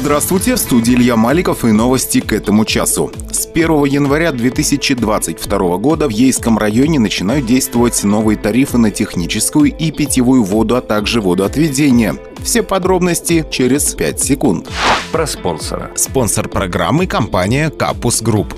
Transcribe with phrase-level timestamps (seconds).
[0.00, 3.12] Здравствуйте, в студии Илья Маликов и новости к этому часу.
[3.30, 9.90] С 1 января 2022 года в Ейском районе начинают действовать новые тарифы на техническую и
[9.90, 12.14] питьевую воду, а также водоотведение.
[12.38, 14.70] Все подробности через 5 секунд.
[15.12, 15.90] Про спонсора.
[15.96, 18.54] Спонсор программы– компания «Капус Групп».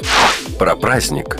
[0.59, 1.39] Про праздник.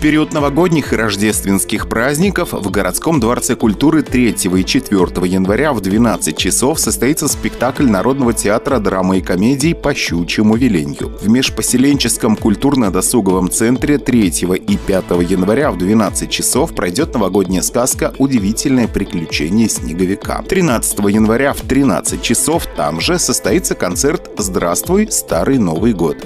[0.00, 5.82] В период новогодних и рождественских праздников в городском дворце культуры 3 и 4 января в
[5.82, 11.12] 12 часов состоится спектакль Народного театра драмы и комедий «По щучьему веленью».
[11.20, 18.88] В межпоселенческом культурно-досуговом центре 3 и 5 января в 12 часов пройдет новогодняя сказка «Удивительное
[18.88, 20.42] приключение снеговика».
[20.48, 26.16] 13 января в 13 часов там же состоится концерт «Здравствуй, Старый Новый год».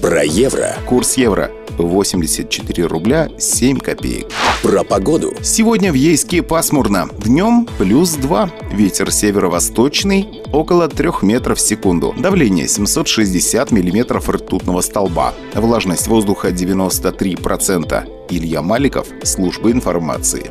[0.00, 0.76] Про евро.
[0.86, 4.26] Курс евро 84 рубля 7 копеек.
[4.62, 5.34] Про погоду.
[5.42, 7.08] Сегодня в Ейске пасмурно.
[7.18, 8.50] Днем плюс 2.
[8.72, 12.14] Ветер северо-восточный около 3 метров в секунду.
[12.18, 15.34] Давление 760 миллиметров ртутного столба.
[15.54, 18.08] Влажность воздуха 93%.
[18.30, 20.50] Илья Маликов, служба информации.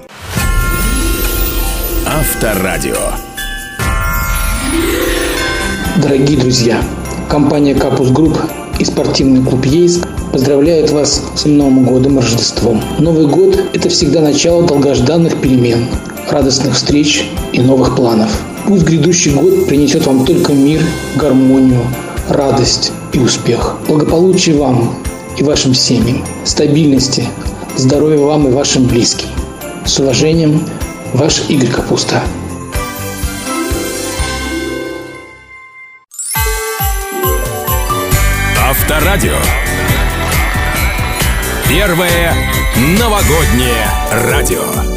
[2.06, 3.31] Авторадио.
[6.01, 6.84] Дорогие друзья,
[7.29, 8.35] компания Капус Групп
[8.79, 12.81] и спортивный клуб Ейск поздравляют вас с Новым годом и Рождеством.
[12.97, 15.85] Новый год– это всегда начало долгожданных перемен,
[16.31, 18.31] радостных встреч и новых планов.
[18.66, 20.81] Пусть грядущий год принесет вам только мир,
[21.17, 21.84] гармонию,
[22.29, 23.78] радость и успех.
[23.88, 24.95] Благополучия вам
[25.38, 27.28] и вашим семьям, стабильности,
[27.78, 29.28] здоровья вам и вашим близким.
[29.85, 30.63] С уважением,
[31.13, 32.23] ваш Игорь Капуста.
[38.91, 39.38] Авторадио.
[41.69, 42.35] Первое
[42.97, 44.91] новогоднее радио.